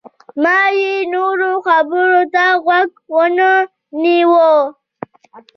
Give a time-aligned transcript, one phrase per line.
[0.43, 3.51] ما یې نورو خبرو ته غوږ ونه
[4.01, 4.51] نیوه.